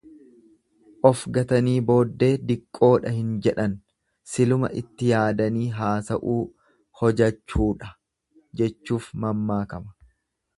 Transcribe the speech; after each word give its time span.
Of 1.09 1.19
gatanii 1.35 1.73
booddee 1.89 2.29
diqqoodha 2.51 3.11
hin 3.17 3.35
jedhan 3.47 3.75
siluma 4.31 4.71
itti 4.81 5.11
yaadanii 5.11 5.67
haasa'uu, 5.83 6.39
hojachuudha 7.03 7.93
jechuuf 8.63 9.13
mammaakama. 9.27 9.95